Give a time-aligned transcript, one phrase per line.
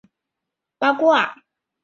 [0.79, 1.43] 八卦完毕，开勋！